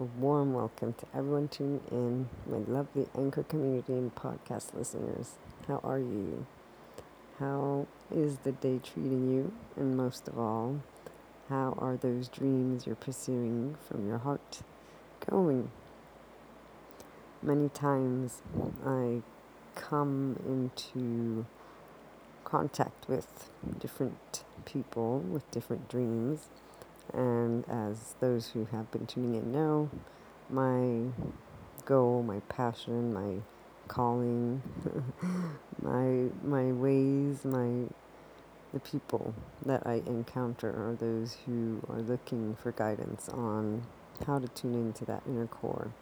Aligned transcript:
a 0.00 0.04
warm 0.04 0.54
welcome 0.54 0.92
to 0.92 1.04
everyone 1.12 1.48
tuning 1.48 1.80
in, 1.90 2.28
my 2.46 2.58
lovely 2.72 3.08
Anchor 3.16 3.42
community 3.42 3.94
and 3.94 4.14
podcast 4.14 4.72
listeners. 4.72 5.32
How 5.66 5.80
are 5.82 5.98
you? 5.98 6.46
How 7.40 7.88
is 8.14 8.38
the 8.44 8.52
day 8.52 8.78
treating 8.78 9.34
you? 9.34 9.52
And 9.74 9.96
most 9.96 10.28
of 10.28 10.38
all, 10.38 10.82
how 11.48 11.76
are 11.78 11.96
those 11.96 12.28
dreams 12.28 12.86
you're 12.86 12.94
pursuing 12.94 13.76
from 13.88 14.06
your 14.06 14.18
heart 14.18 14.60
going? 15.28 15.72
Many 17.42 17.68
times 17.68 18.42
I 18.86 19.22
come 19.74 20.38
into 20.46 21.44
contact 22.44 23.08
with 23.08 23.50
different 23.80 24.44
people 24.64 25.18
with 25.18 25.50
different 25.50 25.88
dreams 25.88 26.46
and 27.12 27.64
as 27.68 28.14
those 28.20 28.48
who 28.48 28.66
have 28.66 28.90
been 28.90 29.06
tuning 29.06 29.34
in 29.34 29.52
know, 29.52 29.90
my 30.50 31.12
goal, 31.84 32.22
my 32.22 32.40
passion, 32.48 33.12
my 33.12 33.42
calling, 33.88 34.62
my 35.82 36.28
my 36.42 36.72
ways, 36.72 37.44
my 37.44 37.86
the 38.72 38.80
people 38.80 39.34
that 39.64 39.86
I 39.86 40.02
encounter 40.06 40.68
are 40.68 40.94
those 40.94 41.38
who 41.46 41.80
are 41.88 42.00
looking 42.00 42.54
for 42.62 42.72
guidance 42.72 43.28
on 43.28 43.82
how 44.26 44.38
to 44.38 44.48
tune 44.48 44.74
into 44.74 45.04
that 45.06 45.22
inner 45.26 45.46
core. 45.46 45.92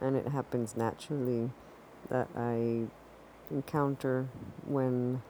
And 0.00 0.14
it 0.14 0.28
happens 0.28 0.76
naturally 0.76 1.50
that 2.08 2.28
I 2.36 2.86
encounter 3.50 4.28
when 4.64 5.22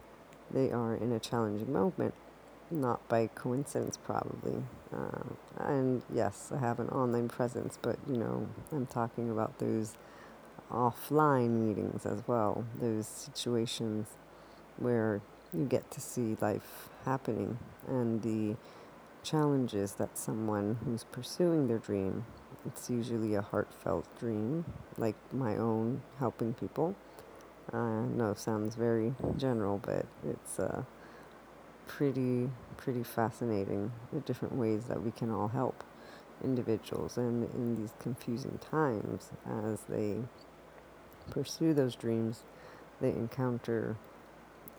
they 0.50 0.70
are 0.70 0.94
in 0.94 1.12
a 1.12 1.18
challenging 1.18 1.72
moment 1.72 2.14
not 2.70 3.06
by 3.08 3.28
coincidence, 3.34 3.96
probably. 3.96 4.62
Uh, 4.92 5.22
and 5.64 6.02
yes, 6.12 6.52
I 6.54 6.58
have 6.58 6.80
an 6.80 6.88
online 6.88 7.28
presence, 7.28 7.78
but 7.80 7.96
you 8.08 8.16
know, 8.16 8.46
I'm 8.72 8.86
talking 8.86 9.30
about 9.30 9.58
those 9.58 9.96
offline 10.70 11.66
meetings 11.66 12.04
as 12.04 12.22
well, 12.26 12.64
those 12.80 13.06
situations 13.06 14.08
where 14.76 15.20
you 15.52 15.64
get 15.64 15.90
to 15.90 16.00
see 16.00 16.36
life 16.40 16.88
happening 17.04 17.58
and 17.88 18.22
the 18.22 18.56
challenges 19.22 19.92
that 19.92 20.16
someone 20.16 20.78
who's 20.84 21.04
pursuing 21.04 21.68
their 21.68 21.78
dream, 21.78 22.24
it's 22.66 22.90
usually 22.90 23.34
a 23.34 23.42
heartfelt 23.42 24.06
dream, 24.18 24.64
like 24.96 25.16
my 25.32 25.56
own, 25.56 26.02
helping 26.18 26.54
people. 26.54 26.94
Uh, 27.72 27.76
I 27.76 28.06
know 28.06 28.30
it 28.30 28.38
sounds 28.38 28.74
very 28.74 29.14
general, 29.36 29.78
but 29.84 30.06
it's 30.26 30.58
uh, 30.58 30.82
pretty 31.88 32.48
pretty 32.76 33.02
fascinating 33.02 33.90
the 34.12 34.20
different 34.20 34.54
ways 34.54 34.84
that 34.84 35.02
we 35.02 35.10
can 35.10 35.30
all 35.30 35.48
help 35.48 35.82
individuals 36.44 37.16
and 37.16 37.52
in 37.54 37.74
these 37.74 37.92
confusing 37.98 38.58
times 38.70 39.30
as 39.66 39.80
they 39.88 40.18
pursue 41.30 41.74
those 41.74 41.96
dreams 41.96 42.44
they 43.00 43.08
encounter 43.08 43.96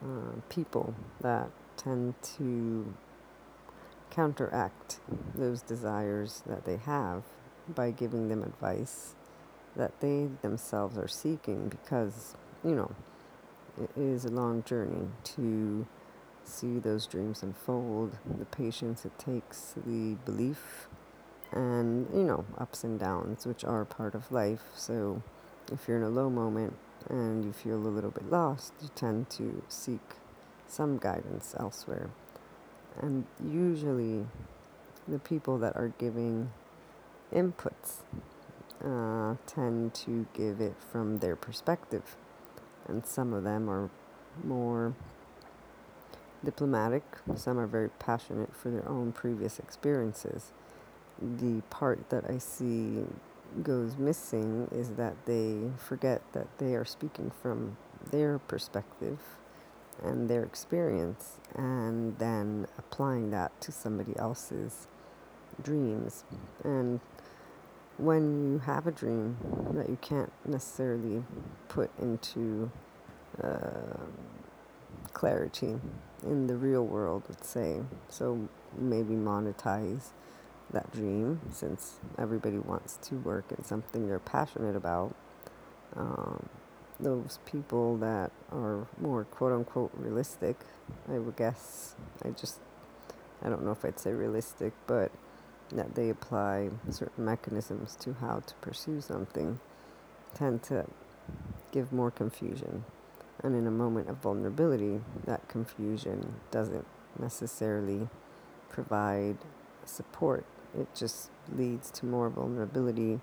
uh, 0.02 0.40
people 0.50 0.94
that 1.20 1.50
tend 1.76 2.14
to 2.22 2.94
counteract 4.10 5.00
those 5.36 5.62
desires 5.62 6.42
that 6.46 6.64
they 6.66 6.78
have 6.78 7.24
by 7.76 7.92
giving 7.92 8.30
them 8.30 8.44
advice 8.44 9.16
that 9.76 10.00
they 10.00 10.28
themselves 10.42 10.98
are 10.98 11.08
seeking 11.08 11.68
because 11.68 12.36
you 12.64 12.76
know 12.76 12.92
it 13.82 13.90
is 13.96 14.26
a 14.26 14.30
long 14.30 14.64
journey 14.64 15.08
to 15.24 15.86
see 16.50 16.80
those 16.80 17.06
dreams 17.06 17.44
unfold, 17.44 18.18
the 18.38 18.46
patience 18.46 19.06
it 19.06 19.18
takes, 19.18 19.76
the 19.86 20.16
belief, 20.26 20.88
and 21.52 22.08
you 22.14 22.24
know, 22.24 22.46
ups 22.58 22.84
and 22.84 23.00
downs, 23.00 23.46
which 23.46 23.64
are 23.64 23.86
part 23.86 24.16
of 24.16 24.32
life. 24.32 24.64
So, 24.76 25.22
if 25.72 25.88
you're 25.88 25.98
in 25.98 26.04
a 26.04 26.10
low 26.10 26.30
moment 26.30 26.76
and 27.10 27.44
you 27.46 27.54
feel 27.54 27.76
a 27.76 27.88
little 27.88 28.12
bit 28.12 28.30
lost, 28.30 28.74
you 28.82 28.90
tend 28.96 29.30
to 29.32 29.64
seek 29.68 30.02
some 30.68 30.98
guidance 30.98 31.56
elsewhere. 31.60 32.10
And 33.02 33.26
usually, 33.44 34.26
the 35.08 35.20
people 35.20 35.58
that 35.60 35.76
are 35.76 35.94
giving 35.98 36.52
inputs 37.34 38.02
uh, 38.84 39.36
tend 39.46 39.94
to 39.94 40.28
give 40.34 40.62
it 40.62 40.76
from 40.92 41.20
their 41.20 41.36
perspective, 41.36 42.16
and 42.88 43.06
some 43.06 43.34
of 43.34 43.44
them 43.44 43.70
are 43.70 43.90
more 44.44 44.94
diplomatic, 46.44 47.04
some 47.36 47.60
are 47.60 47.68
very 47.68 47.90
passionate 48.00 48.56
for 48.56 48.70
their 48.70 48.88
own 48.88 49.12
previous 49.12 49.60
experiences. 49.60 50.52
The 51.22 51.62
part 51.70 52.10
that 52.10 52.30
I 52.30 52.38
see 52.38 53.04
goes 53.64 53.98
missing 53.98 54.68
is 54.72 54.92
that 54.92 55.16
they 55.26 55.58
forget 55.78 56.22
that 56.34 56.48
they 56.60 56.76
are 56.76 56.86
speaking 56.86 57.32
from 57.42 57.78
their 58.12 58.40
perspective 58.40 59.20
and 60.04 60.30
their 60.30 60.44
experience 60.44 61.38
and 61.56 62.18
then 62.20 62.68
applying 62.78 63.32
that 63.32 63.60
to 63.62 63.72
somebody 63.72 64.16
else's 64.18 64.88
dreams. 65.62 66.24
And 66.64 67.02
when 67.98 68.54
you 68.54 68.60
have 68.60 68.88
a 68.88 68.92
dream 68.92 69.36
that 69.74 69.90
you 69.90 69.98
can't 70.00 70.32
necessarily 70.46 71.24
put 71.68 71.90
into 72.02 72.72
uh, 73.44 73.98
clarity 75.12 75.76
in 76.24 76.48
the 76.48 76.56
real 76.56 76.86
world, 76.86 77.24
let's 77.30 77.50
say. 77.50 77.82
So 78.10 78.50
maybe 78.78 79.14
monetize 79.14 80.10
that 80.72 80.92
dream 80.92 81.42
since 81.52 82.00
everybody 82.18 82.58
wants 82.58 82.98
to 82.98 83.16
work 83.16 83.46
in 83.58 83.64
something 83.64 84.08
they're 84.08 84.20
passionate 84.20 84.76
about. 84.76 85.16
Um, 85.96 86.50
those 87.00 87.40
people 87.46 87.98
that 87.98 88.32
are 88.52 88.88
more 89.00 89.24
quote 89.24 89.54
unquote 89.54 89.92
realistic, 89.96 90.58
I 91.12 91.18
would 91.18 91.36
guess, 91.36 91.96
I 92.24 92.30
just, 92.30 92.60
I 93.42 93.50
don't 93.50 93.64
know 93.64 93.72
if 93.72 93.86
I'd 93.86 94.00
say 94.00 94.12
realistic, 94.12 94.74
but 94.86 95.12
that 95.72 95.96
they 95.96 96.10
apply 96.10 96.70
certain 96.90 97.26
mechanisms 97.26 97.96
to 98.02 98.14
how 98.14 98.42
to 98.46 98.54
pursue 98.56 99.02
something 99.02 99.60
tend 100.34 100.64
to 100.64 100.86
give 101.72 101.92
more 101.92 102.12
confusion. 102.12 102.86
And 103.42 103.56
in 103.56 103.68
a 103.68 103.72
moment 103.72 104.10
of 104.10 104.18
vulnerability, 104.18 105.00
that 105.26 105.48
confusion 105.48 106.34
doesn't 106.52 106.86
necessarily 107.18 108.10
provide 108.70 109.38
support. 109.86 110.46
It 110.78 110.94
just 110.94 111.30
leads 111.56 111.90
to 111.92 112.06
more 112.06 112.30
vulnerability, 112.30 113.20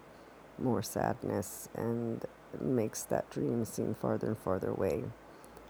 more 0.58 0.82
sadness, 0.82 1.68
and 1.74 2.24
makes 2.60 3.02
that 3.04 3.28
dream 3.30 3.64
seem 3.64 3.94
farther 3.94 4.28
and 4.28 4.38
farther 4.38 4.70
away. 4.70 5.04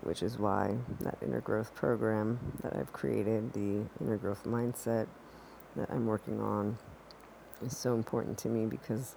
Which 0.02 0.22
is 0.22 0.38
why 0.38 0.76
that 1.00 1.18
inner 1.22 1.40
growth 1.40 1.74
program 1.74 2.38
that 2.62 2.76
I've 2.76 2.92
created, 2.92 3.52
the 3.52 3.82
inner 4.00 4.16
growth 4.16 4.44
mindset 4.44 5.06
that 5.74 5.90
I'm 5.90 6.06
working 6.06 6.40
on, 6.40 6.78
is 7.64 7.76
so 7.76 7.94
important 7.94 8.38
to 8.38 8.48
me 8.48 8.66
because 8.66 9.16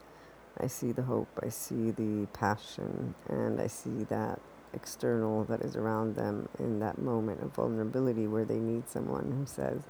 I 0.58 0.68
see 0.68 0.92
the 0.92 1.04
hope, 1.04 1.28
I 1.44 1.50
see 1.50 1.92
the 1.92 2.28
passion, 2.34 3.14
and 3.28 3.62
I 3.62 3.68
see 3.68 4.04
that 4.10 4.40
external 4.74 5.44
that 5.46 5.62
is 5.62 5.76
around 5.76 6.16
them 6.16 6.50
in 6.60 6.80
that 6.80 7.00
moment 7.00 7.42
of 7.42 7.54
vulnerability 7.54 8.28
where 8.28 8.46
they 8.46 8.60
need 8.60 8.90
someone 8.90 9.34
who 9.38 9.46
says, 9.46 9.82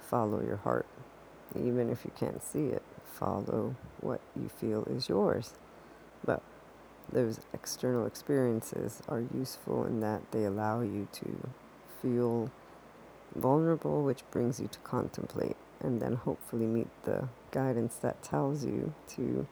follow 0.00 0.42
your 0.42 0.56
heart. 0.56 0.86
Even 1.56 1.90
if 1.90 2.04
you 2.04 2.12
can't 2.18 2.42
see 2.42 2.66
it, 2.66 2.82
follow 3.04 3.74
what 4.00 4.20
you 4.36 4.48
feel 4.48 4.84
is 4.84 5.08
yours. 5.08 5.54
But 6.24 6.42
those 7.10 7.40
external 7.54 8.06
experiences 8.06 9.02
are 9.08 9.24
useful 9.34 9.84
in 9.84 10.00
that 10.00 10.30
they 10.30 10.44
allow 10.44 10.82
you 10.82 11.08
to 11.12 11.48
feel 12.02 12.50
vulnerable, 13.34 14.02
which 14.02 14.22
brings 14.30 14.60
you 14.60 14.68
to 14.68 14.78
contemplate 14.80 15.56
and 15.80 16.00
then 16.02 16.14
hopefully 16.14 16.66
meet 16.66 16.88
the 17.04 17.28
guidance 17.50 17.96
that 17.96 18.22
tells 18.22 18.64
you 18.64 18.92
to 19.08 19.46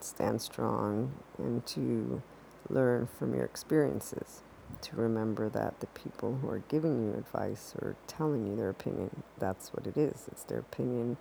stand 0.00 0.40
strong 0.40 1.12
and 1.38 1.64
to 1.66 2.22
learn 2.68 3.08
from 3.18 3.34
your 3.34 3.44
experiences 3.44 4.42
to 4.80 4.96
remember 4.96 5.48
that 5.48 5.80
the 5.80 5.86
people 5.88 6.38
who 6.40 6.48
are 6.48 6.62
giving 6.68 7.02
you 7.04 7.14
advice 7.14 7.74
or 7.80 7.96
telling 8.06 8.46
you 8.46 8.56
their 8.56 8.70
opinion, 8.70 9.22
that's 9.38 9.72
what 9.72 9.86
it 9.86 9.96
is. 9.96 10.26
It's 10.30 10.44
their 10.44 10.60
opinion 10.60 11.16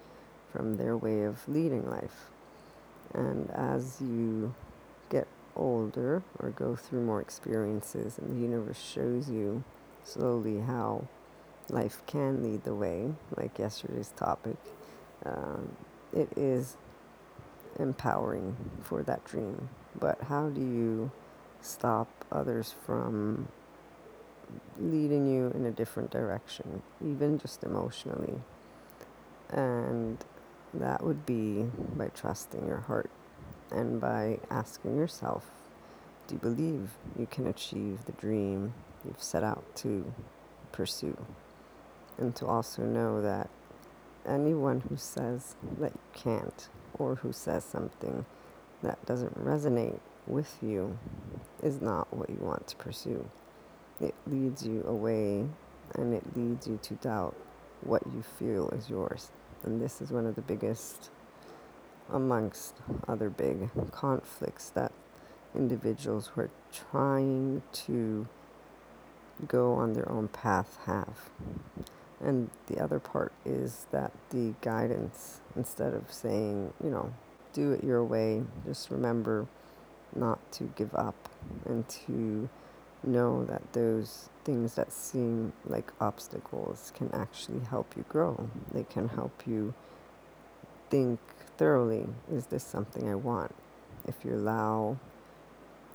from 0.51 0.77
their 0.77 0.97
way 0.97 1.23
of 1.23 1.47
leading 1.47 1.89
life. 1.89 2.29
And 3.13 3.49
as 3.51 4.01
you 4.01 4.53
get 5.09 5.27
older 5.55 6.23
or 6.39 6.49
go 6.49 6.75
through 6.75 7.03
more 7.03 7.21
experiences, 7.21 8.17
and 8.17 8.35
the 8.35 8.41
universe 8.41 8.81
shows 8.81 9.29
you 9.29 9.63
slowly 10.03 10.59
how 10.59 11.07
life 11.69 12.01
can 12.07 12.43
lead 12.43 12.63
the 12.63 12.73
way, 12.73 13.13
like 13.35 13.59
yesterday's 13.59 14.13
topic, 14.15 14.55
um, 15.25 15.75
it 16.13 16.29
is 16.35 16.77
empowering 17.79 18.55
for 18.81 19.03
that 19.03 19.23
dream. 19.25 19.69
But 19.99 20.21
how 20.23 20.49
do 20.49 20.61
you 20.61 21.11
stop 21.62 22.10
others 22.31 22.74
from 22.86 23.48
leading 24.80 25.28
you 25.28 25.52
in 25.56 25.66
a 25.66 25.72
different 25.72 26.12
direction, 26.12 26.81
even 27.06 27.38
just 27.38 27.63
emotionally. 27.63 28.42
And 29.50 30.24
that 30.74 31.04
would 31.04 31.25
be 31.25 31.66
by 31.96 32.08
trusting 32.08 32.66
your 32.66 32.81
heart 32.81 33.10
and 33.72 34.00
by 34.00 34.40
asking 34.50 34.98
yourself 34.98 35.46
do 36.28 36.36
you 36.36 36.40
believe 36.40 36.92
you 37.19 37.25
can 37.25 37.48
achieve 37.48 38.06
the 38.06 38.13
dream 38.13 38.74
you've 39.04 39.22
set 39.22 39.44
out 39.44 39.63
to 39.75 40.13
pursue? 40.72 41.18
And 42.18 42.34
to 42.38 42.46
also 42.46 42.84
know 42.84 43.22
that 43.22 43.50
anyone 44.25 44.81
who 44.88 44.96
says 44.96 45.56
that 45.80 45.92
you 45.92 46.00
can't 46.13 46.69
or 46.98 47.16
who 47.16 47.34
says 47.34 47.66
something 47.66 48.25
that 48.81 49.04
doesn't 49.06 49.44
resonate 49.44 50.00
with 50.28 50.58
you 50.62 50.98
is 51.62 51.81
not 51.81 52.13
what 52.13 52.30
you 52.30 52.38
want 52.40 52.68
to 52.68 52.75
pursue. 52.75 53.30
It 54.00 54.16
leads 54.25 54.66
you 54.66 54.84
away 54.88 55.46
and 55.96 56.13
it 56.13 56.24
leads 56.36 56.68
you 56.68 56.80
to 56.81 56.94
doubt 56.96 57.36
what 57.81 58.02
you 58.13 58.24
feel 58.24 58.69
is 58.69 58.90
yours. 58.90 59.31
And 59.63 59.81
this 59.81 60.02
is 60.02 60.12
one 60.12 60.25
of 60.25 60.36
the 60.36 60.42
biggest, 60.42 61.10
amongst 62.12 62.75
other 63.08 63.30
big 63.30 63.69
conflicts 63.92 64.69
that 64.72 64.92
individuals 65.56 66.31
who 66.34 66.42
are 66.42 66.50
trying 66.72 67.62
to 67.74 68.28
go 69.48 69.74
on 69.74 69.94
their 69.94 70.10
own 70.12 70.28
path 70.28 70.78
have. 70.86 71.30
And 72.19 72.50
the 72.68 72.80
other 72.80 73.00
part 73.00 73.34
is 73.46 73.88
that 73.92 74.12
the 74.30 74.54
guidance, 74.62 75.42
instead 75.56 75.94
of 75.94 76.12
saying, 76.12 76.74
you 76.84 76.90
know, 76.90 77.13
do 77.54 77.72
it 77.72 77.84
your 77.84 78.04
way, 78.04 78.44
just 78.66 78.90
remember 78.92 79.48
not 80.16 80.40
to 80.54 80.66
give 80.75 80.94
up 80.96 81.30
and 81.66 81.88
to 81.90 82.50
know 83.04 83.46
that 83.46 83.74
those 83.74 84.30
things 84.44 84.75
that 84.75 84.92
seem 84.92 85.54
like 85.66 85.92
obstacles 86.00 86.92
can 86.96 87.10
actually 87.13 87.60
help 87.60 87.94
you 87.96 88.06
grow. 88.10 88.50
They 88.74 88.84
can 88.84 89.10
help 89.10 89.44
you 89.48 89.74
think 90.90 91.19
thoroughly 91.58 92.08
is 92.31 92.48
this 92.48 92.63
something 92.63 93.10
I 93.10 93.16
want? 93.16 93.56
If 94.08 94.25
you 94.25 94.34
allow 94.34 94.98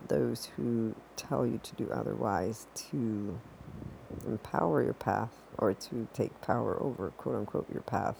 those 0.08 0.46
who 0.56 0.94
tell 1.16 1.46
you 1.46 1.60
to 1.62 1.74
do 1.74 1.90
otherwise 1.92 2.66
to 2.90 3.38
empower 4.26 4.82
your 4.82 4.94
path 4.94 5.32
or 5.58 5.74
to 5.74 6.08
take 6.14 6.40
power 6.40 6.80
over, 6.80 7.10
quote 7.10 7.36
unquote, 7.36 7.66
your 7.72 7.82
path, 7.82 8.16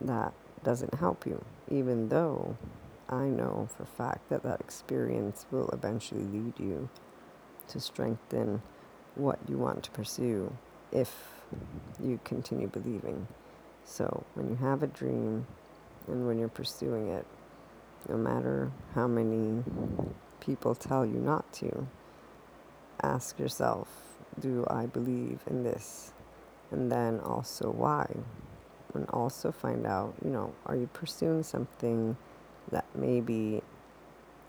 that 0.00 0.32
doesn't 0.62 0.94
help 0.94 1.26
you. 1.26 1.44
Even 1.70 2.08
though 2.08 2.56
I 3.08 3.24
know 3.24 3.68
for 3.76 3.84
fact 3.84 4.28
that 4.28 4.42
that 4.42 4.60
experience 4.60 5.46
will 5.50 5.68
eventually 5.70 6.24
lead 6.24 6.54
you 6.58 6.88
to 7.68 7.80
strengthen 7.80 8.62
what 9.14 9.38
you 9.48 9.56
want 9.56 9.82
to 9.84 9.90
pursue 9.90 10.52
if 10.92 11.14
you 12.02 12.20
continue 12.24 12.68
believing. 12.68 13.26
So, 13.84 14.24
when 14.34 14.48
you 14.50 14.56
have 14.56 14.82
a 14.82 14.86
dream 14.86 15.46
and 16.06 16.26
when 16.26 16.38
you're 16.38 16.48
pursuing 16.48 17.08
it, 17.08 17.26
no 18.08 18.16
matter 18.16 18.70
how 18.94 19.06
many 19.06 19.64
people 20.40 20.74
tell 20.74 21.04
you 21.06 21.18
not 21.18 21.50
to, 21.54 21.86
ask 23.02 23.38
yourself, 23.38 23.88
do 24.40 24.66
I 24.68 24.86
believe 24.86 25.40
in 25.46 25.62
this? 25.62 26.12
And 26.70 26.92
then 26.92 27.20
also 27.20 27.70
why? 27.70 28.06
And 28.94 29.08
also 29.10 29.50
find 29.52 29.86
out, 29.86 30.14
you 30.22 30.30
know, 30.30 30.54
are 30.66 30.76
you 30.76 30.88
pursuing 30.92 31.42
something 31.42 32.16
maybe 32.98 33.62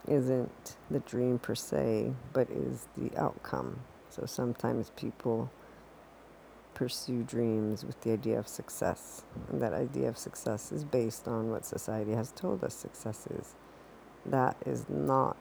isn't 0.07 0.75
the 0.89 0.99
dream 0.99 1.39
per 1.39 1.55
se, 1.55 2.13
but 2.33 2.49
is 2.49 2.87
the 2.97 3.15
outcome? 3.17 3.81
So 4.09 4.25
sometimes 4.25 4.91
people 4.95 5.51
pursue 6.73 7.23
dreams 7.23 7.83
with 7.83 7.99
the 8.01 8.11
idea 8.11 8.39
of 8.39 8.47
success, 8.47 9.23
and 9.49 9.61
that 9.61 9.73
idea 9.73 10.07
of 10.07 10.17
success 10.17 10.71
is 10.71 10.83
based 10.83 11.27
on 11.27 11.51
what 11.51 11.65
society 11.65 12.13
has 12.13 12.31
told 12.31 12.63
us 12.63 12.73
success 12.73 13.27
is. 13.27 13.55
That 14.25 14.55
is 14.65 14.85
not 14.89 15.37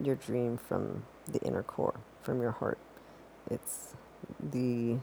your 0.00 0.16
dream 0.16 0.56
from 0.56 1.04
the 1.30 1.40
inner 1.40 1.62
core, 1.62 2.00
from 2.22 2.40
your 2.40 2.52
heart. 2.52 2.78
It's 3.50 3.94
the 4.40 4.98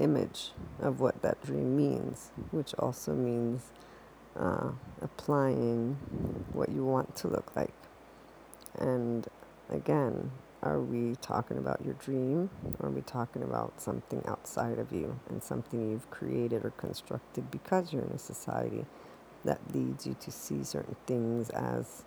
image 0.00 0.52
of 0.80 1.00
what 1.00 1.22
that 1.22 1.42
dream 1.42 1.76
means, 1.76 2.30
which 2.52 2.74
also 2.78 3.14
means 3.14 3.72
uh, 4.38 4.70
applying 5.02 5.96
what 6.52 6.68
you 6.68 6.84
want 6.84 7.14
to 7.16 7.28
look 7.28 7.54
like. 7.56 7.74
And 8.78 9.26
again, 9.70 10.30
are 10.62 10.80
we 10.80 11.14
talking 11.16 11.58
about 11.58 11.84
your 11.84 11.94
dream 11.94 12.50
or 12.78 12.88
are 12.88 12.92
we 12.92 13.00
talking 13.02 13.42
about 13.42 13.80
something 13.80 14.22
outside 14.26 14.78
of 14.78 14.92
you 14.92 15.18
and 15.28 15.42
something 15.42 15.90
you've 15.90 16.10
created 16.10 16.64
or 16.64 16.70
constructed 16.70 17.50
because 17.50 17.92
you're 17.92 18.04
in 18.04 18.12
a 18.12 18.18
society 18.18 18.84
that 19.44 19.60
leads 19.74 20.06
you 20.06 20.16
to 20.20 20.30
see 20.30 20.64
certain 20.64 20.96
things 21.06 21.50
as 21.50 22.04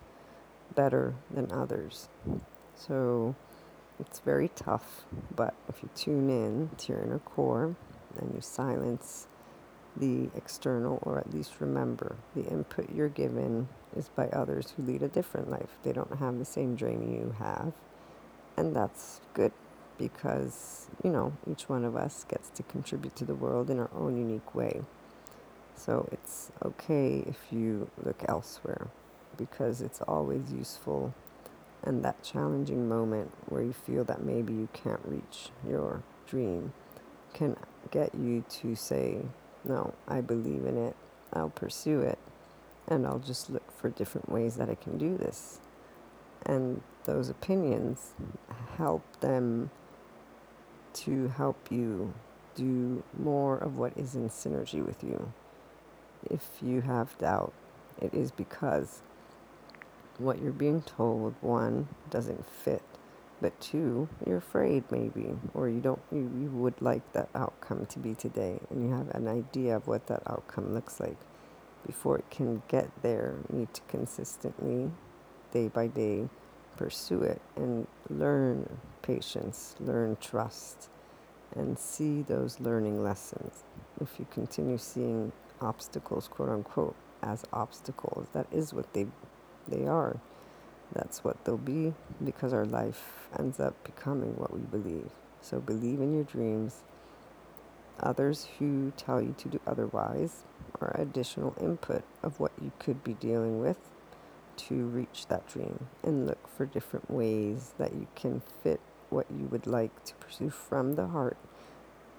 better 0.74 1.14
than 1.30 1.50
others? 1.50 2.08
So 2.74 3.34
it's 3.98 4.20
very 4.20 4.48
tough, 4.48 5.04
but 5.34 5.54
if 5.68 5.82
you 5.82 5.88
tune 5.94 6.28
in 6.28 6.70
to 6.78 6.92
your 6.92 7.02
inner 7.02 7.20
core 7.20 7.76
and 8.18 8.34
you 8.34 8.40
silence 8.40 9.26
the 9.96 10.30
external, 10.36 10.98
or 11.02 11.18
at 11.18 11.32
least 11.32 11.60
remember 11.60 12.16
the 12.34 12.44
input 12.44 12.88
you're 12.94 13.08
given 13.08 13.68
is 13.96 14.08
by 14.08 14.28
others 14.28 14.74
who 14.76 14.82
lead 14.82 15.02
a 15.02 15.08
different 15.08 15.50
life. 15.50 15.76
They 15.82 15.92
don't 15.92 16.18
have 16.18 16.38
the 16.38 16.44
same 16.44 16.76
dream 16.76 17.02
you 17.02 17.34
have, 17.38 17.72
and 18.56 18.74
that's 18.74 19.20
good 19.34 19.52
because 19.98 20.86
you 21.04 21.10
know 21.10 21.34
each 21.50 21.68
one 21.68 21.84
of 21.84 21.96
us 21.96 22.24
gets 22.28 22.48
to 22.50 22.62
contribute 22.62 23.14
to 23.16 23.24
the 23.24 23.34
world 23.34 23.70
in 23.70 23.78
our 23.78 23.90
own 23.94 24.16
unique 24.16 24.54
way. 24.54 24.82
So 25.74 26.08
it's 26.12 26.50
okay 26.64 27.24
if 27.26 27.38
you 27.50 27.90
look 28.02 28.22
elsewhere 28.28 28.88
because 29.36 29.80
it's 29.80 30.00
always 30.02 30.52
useful 30.52 31.14
and 31.82 32.04
that 32.04 32.22
challenging 32.22 32.88
moment 32.88 33.32
where 33.48 33.62
you 33.62 33.72
feel 33.72 34.04
that 34.04 34.22
maybe 34.22 34.52
you 34.52 34.68
can't 34.72 35.00
reach 35.04 35.50
your 35.68 36.02
dream 36.26 36.72
can 37.34 37.56
get 37.90 38.14
you 38.14 38.44
to 38.48 38.74
say, 38.76 39.22
No, 39.64 39.94
I 40.08 40.20
believe 40.20 40.66
in 40.66 40.76
it, 40.76 40.96
I'll 41.32 41.50
pursue 41.50 42.00
it, 42.00 42.18
and 42.88 43.06
I'll 43.06 43.20
just 43.20 43.48
look 43.48 43.70
for 43.70 43.90
different 43.90 44.28
ways 44.28 44.56
that 44.56 44.68
I 44.68 44.74
can 44.74 44.98
do 44.98 45.16
this. 45.16 45.60
And 46.44 46.82
those 47.04 47.28
opinions 47.28 48.10
help 48.76 49.04
them 49.20 49.70
to 50.94 51.28
help 51.28 51.70
you 51.70 52.12
do 52.54 53.02
more 53.18 53.56
of 53.56 53.78
what 53.78 53.96
is 53.96 54.14
in 54.14 54.28
synergy 54.28 54.84
with 54.84 55.02
you. 55.02 55.32
If 56.28 56.48
you 56.60 56.82
have 56.82 57.16
doubt, 57.18 57.52
it 58.00 58.12
is 58.12 58.30
because 58.30 59.00
what 60.18 60.42
you're 60.42 60.52
being 60.52 60.82
told, 60.82 61.34
one, 61.40 61.88
doesn't 62.10 62.44
fit, 62.46 62.82
but 63.42 63.60
two, 63.60 64.08
you're 64.26 64.38
afraid 64.38 64.84
maybe, 64.90 65.36
or 65.54 65.68
you 65.68 65.80
don't, 65.80 66.00
you, 66.12 66.20
you 66.40 66.50
would 66.52 66.80
like 66.80 67.12
that 67.14 67.28
outcome 67.34 67.86
to 67.86 68.00
be 68.00 68.14
today, 68.14 68.60
and 68.70 68.88
you 68.88 68.94
have 68.96 69.10
an 69.10 69.28
idea 69.28 69.76
of 69.76 69.88
what 69.88 70.06
that 70.08 70.22
outcome 70.28 70.74
looks 70.74 71.00
like. 71.00 71.18
Before 71.86 72.18
it 72.18 72.30
can 72.30 72.62
get 72.68 72.90
there, 73.02 73.34
you 73.52 73.60
need 73.60 73.74
to 73.74 73.82
consistently, 73.88 74.92
day 75.52 75.68
by 75.68 75.88
day, 75.88 76.30
pursue 76.76 77.22
it 77.22 77.42
and 77.56 77.88
learn 78.10 78.78
patience, 79.02 79.76
learn 79.80 80.16
trust, 80.20 80.88
and 81.56 81.78
see 81.78 82.22
those 82.22 82.60
learning 82.60 83.02
lessons. 83.02 83.64
If 84.00 84.18
you 84.20 84.26
continue 84.30 84.78
seeing 84.78 85.32
obstacles, 85.60 86.28
quote 86.28 86.50
unquote, 86.50 86.96
as 87.22 87.44
obstacles, 87.52 88.28
that 88.32 88.46
is 88.52 88.72
what 88.74 88.94
they 88.94 89.06
they 89.68 89.86
are. 89.86 90.18
That's 90.92 91.24
what 91.24 91.44
they'll 91.44 91.56
be 91.56 91.94
because 92.22 92.52
our 92.52 92.66
life 92.66 93.28
ends 93.38 93.58
up 93.58 93.82
becoming 93.84 94.36
what 94.36 94.52
we 94.52 94.60
believe. 94.60 95.10
So 95.40 95.60
believe 95.60 96.00
in 96.00 96.14
your 96.14 96.24
dreams. 96.24 96.82
Others 98.00 98.48
who 98.58 98.92
tell 98.96 99.20
you 99.20 99.34
to 99.38 99.48
do 99.48 99.60
otherwise 99.66 100.42
are 100.80 100.94
additional 100.98 101.54
input 101.60 102.04
of 102.22 102.40
what 102.40 102.52
you 102.60 102.72
could 102.78 103.04
be 103.04 103.14
dealing 103.14 103.60
with 103.60 103.78
to 104.56 104.74
reach 104.74 105.26
that 105.28 105.46
dream 105.46 105.86
and 106.02 106.26
look 106.26 106.48
for 106.48 106.66
different 106.66 107.10
ways 107.10 107.72
that 107.78 107.94
you 107.94 108.06
can 108.14 108.42
fit 108.62 108.80
what 109.10 109.26
you 109.30 109.46
would 109.46 109.66
like 109.66 110.04
to 110.04 110.14
pursue 110.14 110.50
from 110.50 110.94
the 110.94 111.08
heart. 111.08 111.36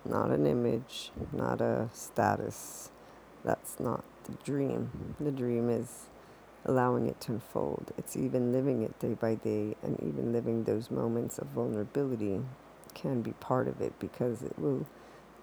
Not 0.06 0.30
an 0.32 0.46
image, 0.46 1.12
not 1.32 1.62
a 1.62 1.90
status. 1.94 2.90
That's 3.44 3.80
not 3.80 4.04
the 4.26 4.34
dream. 4.44 5.16
The 5.20 5.32
dream 5.32 5.70
is 5.70 6.08
allowing 6.66 7.08
it 7.08 7.20
to 7.22 7.34
unfold. 7.34 7.92
It's 7.98 8.16
even 8.16 8.52
living 8.52 8.84
it 8.84 8.98
day 9.00 9.14
by 9.14 9.36
day, 9.36 9.76
and 9.84 10.00
even 10.02 10.32
living 10.32 10.64
those 10.64 10.90
moments 10.90 11.38
of 11.38 11.48
vulnerability 11.48 12.42
can 12.94 13.22
be 13.22 13.32
part 13.34 13.68
of 13.68 13.82
it 13.82 13.94
because 14.00 14.44
it 14.44 14.58
will 14.58 14.86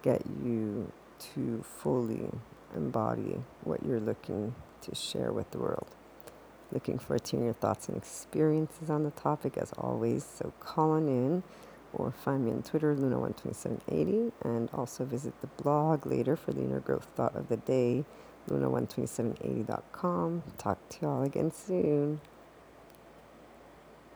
get 0.02 0.22
you 0.42 0.90
to 1.34 1.62
fully 1.62 2.30
embody 2.74 3.42
what 3.64 3.84
you're 3.84 4.00
looking 4.00 4.54
to 4.82 4.94
share 4.94 5.32
with 5.32 5.50
the 5.50 5.58
world. 5.58 5.88
Looking 6.72 6.98
forward 6.98 7.24
to 7.24 7.36
your 7.36 7.52
thoughts 7.52 7.88
and 7.88 7.96
experiences 7.96 8.88
on 8.90 9.02
the 9.02 9.10
topic 9.10 9.58
as 9.58 9.72
always. 9.76 10.24
So 10.24 10.52
call 10.60 10.92
on 10.92 11.08
in 11.08 11.42
or 11.92 12.12
find 12.12 12.44
me 12.44 12.52
on 12.52 12.62
Twitter, 12.62 12.94
Luna12780, 12.94 14.32
and 14.42 14.70
also 14.72 15.04
visit 15.04 15.34
the 15.40 15.48
blog 15.62 16.06
later 16.06 16.36
for 16.36 16.52
the 16.52 16.60
inner 16.60 16.78
growth 16.78 17.08
thought 17.16 17.34
of 17.34 17.48
the 17.48 17.56
day 17.56 18.04
Luna12780.com. 18.49 20.42
Talk 20.59 20.78
to 20.90 20.97
y'all 21.02 21.23
again 21.23 21.50
soon. 21.52 22.20